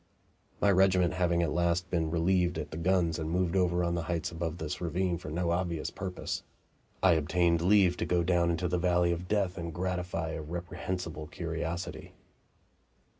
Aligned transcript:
My 0.59 0.71
regiment 0.71 1.13
having 1.13 1.43
at 1.43 1.51
last 1.51 1.91
been 1.91 2.09
relieved 2.09 2.57
at 2.57 2.71
the 2.71 2.77
guns 2.77 3.19
and 3.19 3.29
moved 3.29 3.55
over 3.55 3.83
to 3.83 3.91
the 3.91 4.01
heights 4.01 4.31
above 4.31 4.57
this 4.57 4.81
ravine 4.81 5.19
for 5.19 5.29
no 5.29 5.51
obvious 5.51 5.91
purpose, 5.91 6.41
I 7.03 7.11
obtained 7.13 7.61
leave 7.61 7.97
to 7.97 8.05
go 8.07 8.23
down 8.23 8.49
into 8.49 8.67
the 8.67 8.79
valley 8.79 9.11
of 9.11 9.27
death 9.27 9.59
and 9.59 9.71
gratify 9.71 10.31
a 10.31 10.41
reprehensible 10.41 11.27
curiosity. 11.27 12.15